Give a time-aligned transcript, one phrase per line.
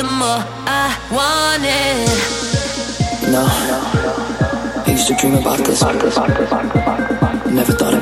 [0.00, 2.08] the more I want it.
[3.28, 3.44] No,
[4.86, 5.82] I used to dream about this.
[7.52, 7.99] Never thought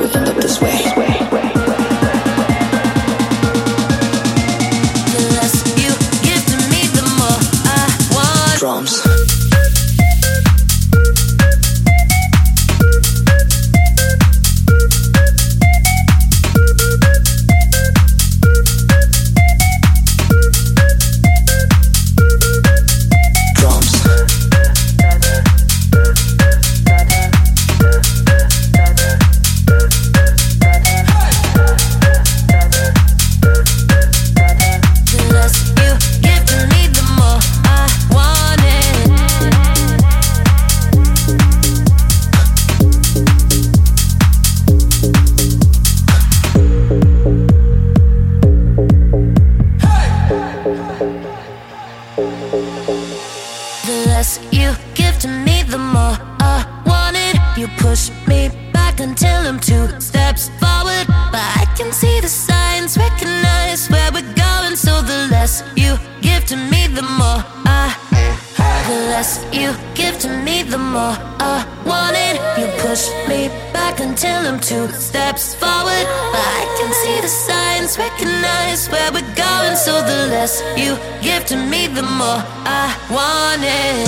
[82.65, 84.05] I wanted.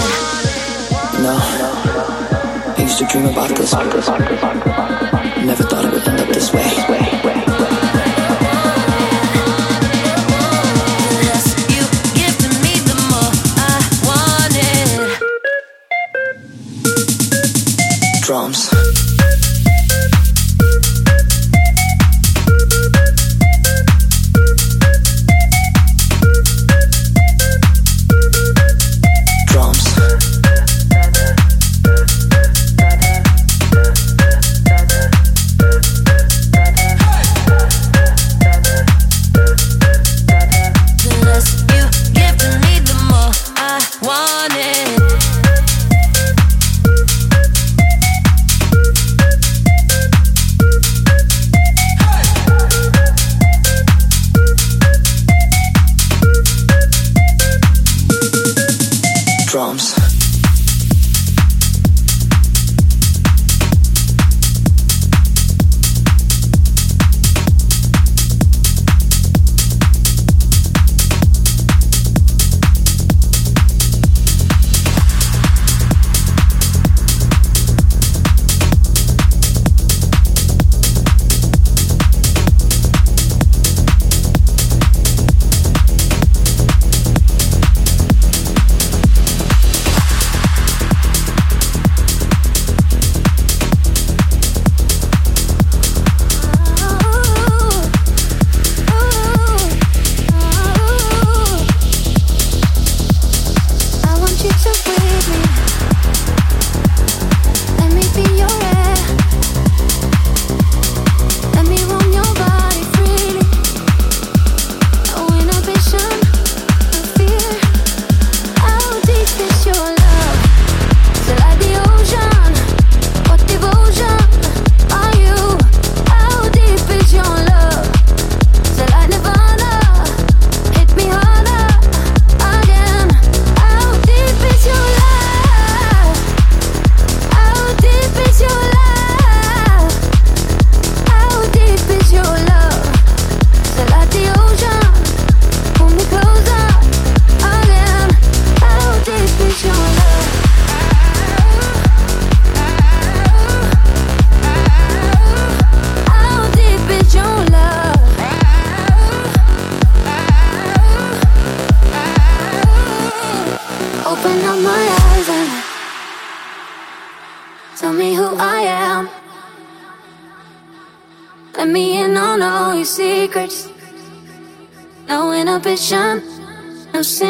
[1.21, 1.36] No,
[2.77, 3.73] I used to dream about this.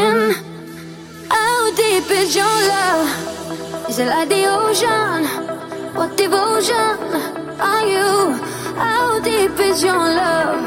[0.04, 0.34] Oh, in?
[1.30, 3.90] How deep is your love?
[3.90, 5.26] Is it like the ocean?
[5.96, 6.98] What devotion
[7.70, 8.34] are you?
[8.82, 10.66] How deep is your love?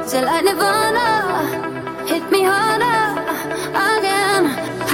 [0.00, 2.06] Is it like Nirvana?
[2.08, 3.02] Hit me harder
[3.88, 4.44] again.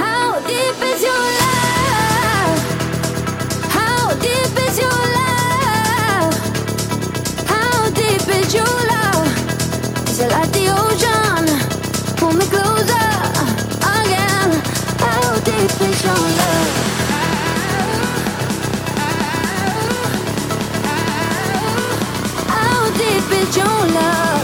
[0.01, 2.57] How deep is your love?
[3.77, 6.33] How deep is your love?
[7.53, 10.09] How deep is your love?
[10.09, 10.62] Is it like
[23.55, 24.42] your love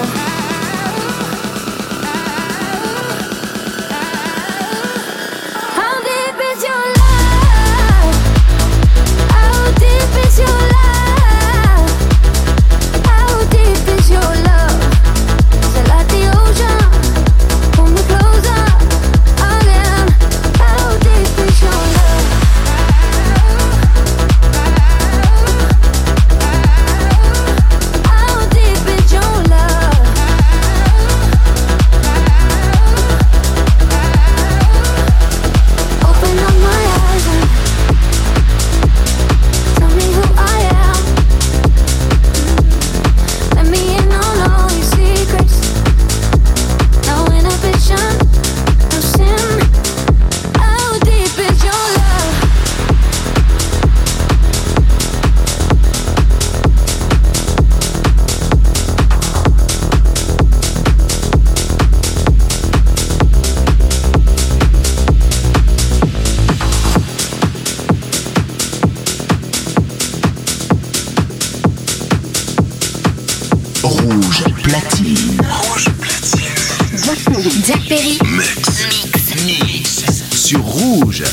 [74.02, 75.42] Rouge platine.
[75.50, 77.64] Rouge platine.
[77.66, 78.18] Jack Perry.
[78.24, 78.86] Mix.
[78.86, 79.46] Mix.
[79.46, 80.06] Mix.
[80.32, 81.24] Sur Rouge.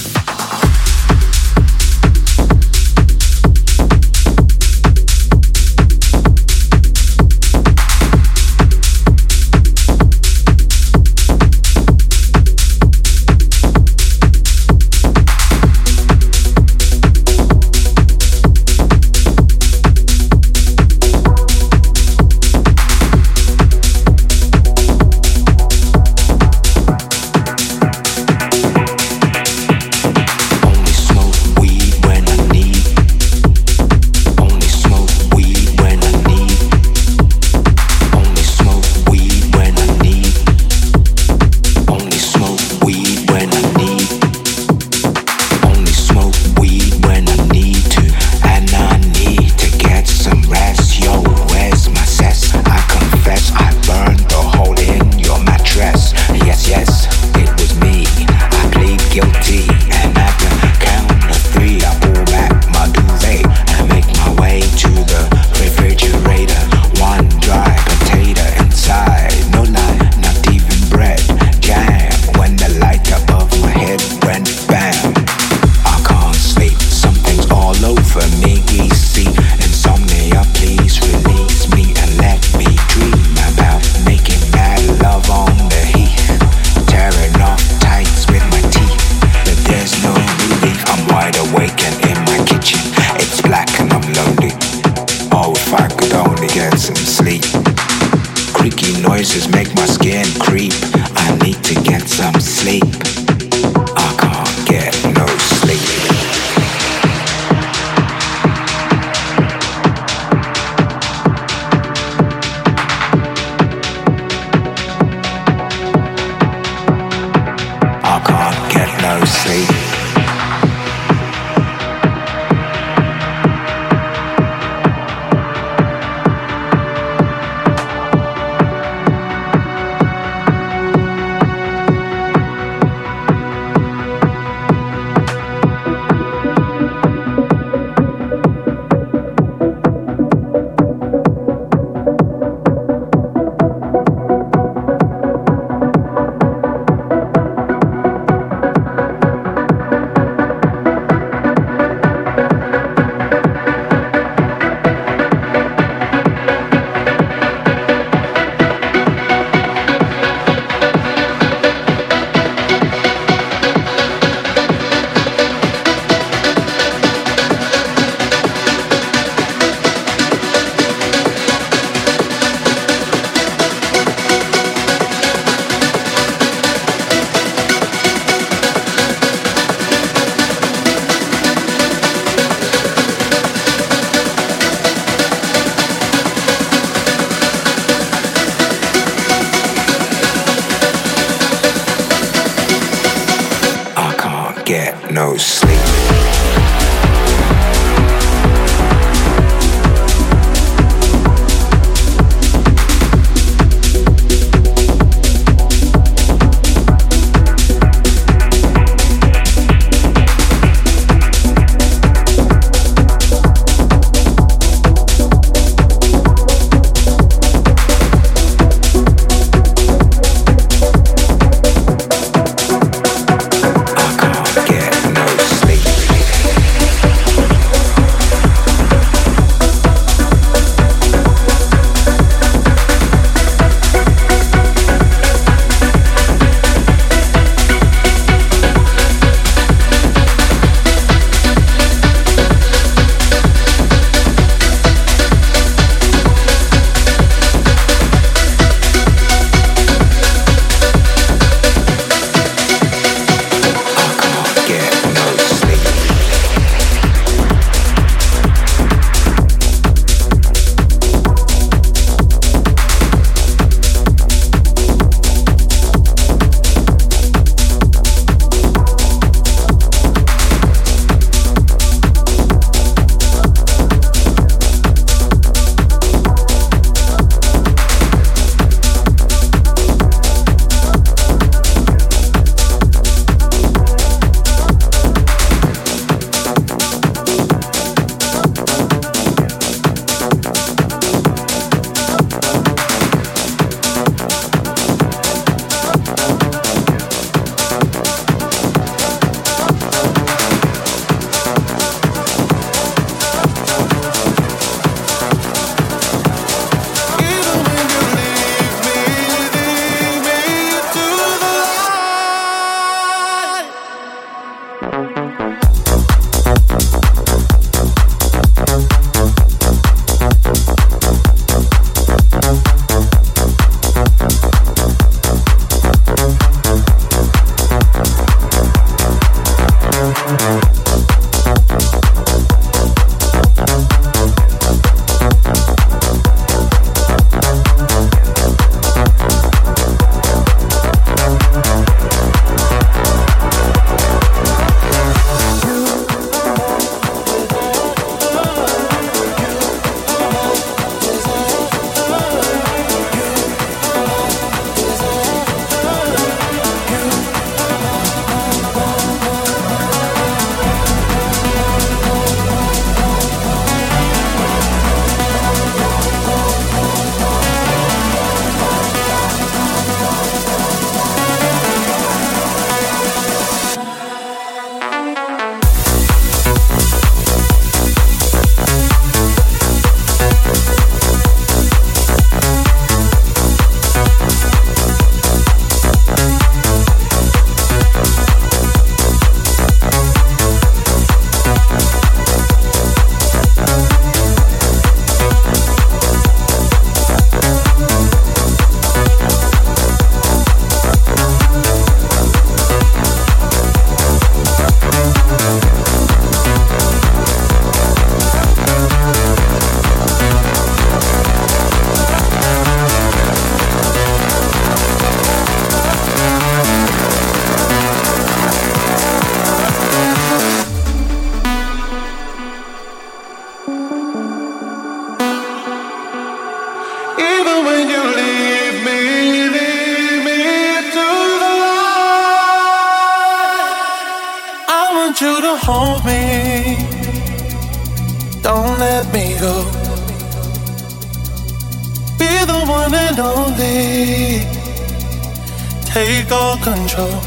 [445.85, 447.19] Take all control.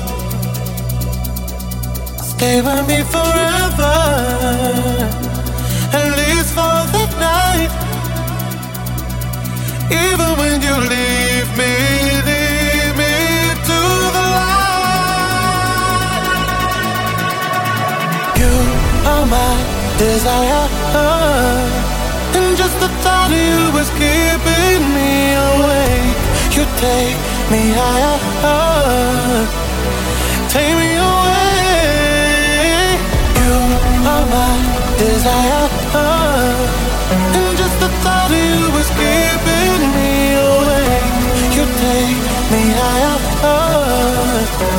[2.21, 3.97] Stay with me forever.
[5.97, 7.73] At least for the night.
[9.89, 11.73] Even when you leave me,
[12.29, 13.15] leave me
[13.67, 13.79] to
[14.15, 15.79] the light.
[18.41, 18.55] You
[19.12, 19.53] are my
[19.97, 20.67] desire.
[22.36, 25.59] And just the thought of you is keeping me awake.
[26.60, 27.15] You take
[27.52, 28.19] me higher.
[30.52, 31.80] Take me away.
[33.39, 33.56] You
[34.12, 34.54] are my
[35.00, 35.67] desire.
[37.15, 40.12] And just the thought of you is keeping me
[40.52, 41.15] awake.
[41.56, 42.19] You take
[42.52, 43.17] me higher.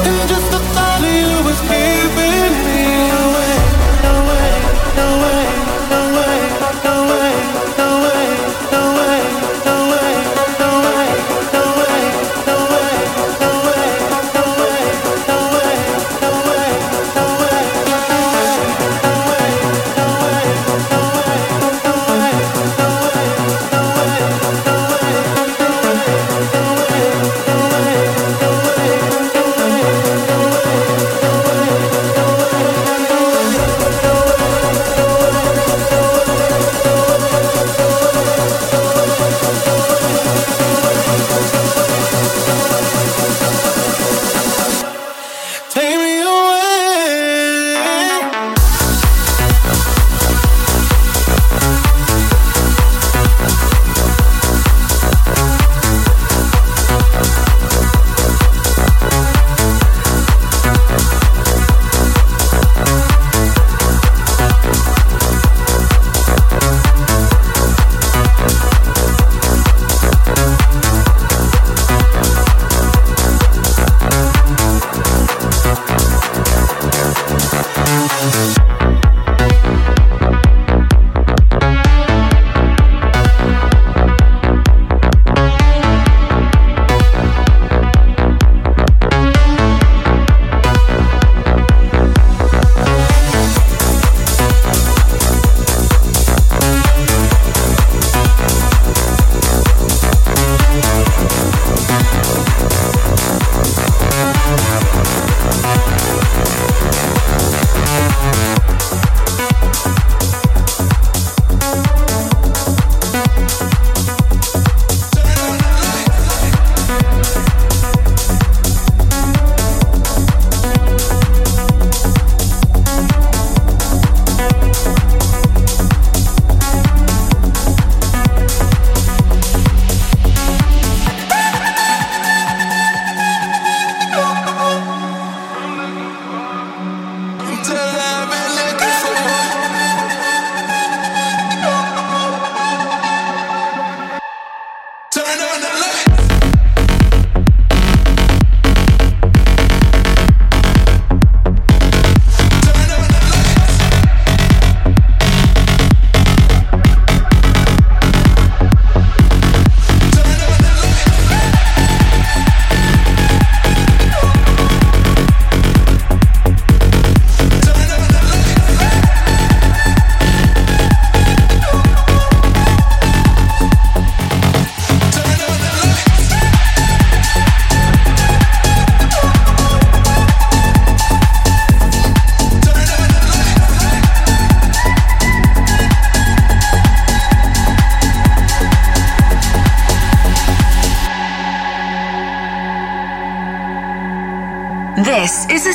[0.05, 2.70] And just the thought of you is keeping me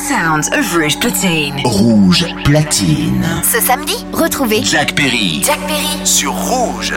[0.06, 1.62] This is the sound of Rouge Platine.
[1.64, 3.26] Rouge platine.
[3.44, 5.42] Ce samedi, retrouvez Jack Perry.
[5.44, 6.94] Jack Perry Sur Rouge.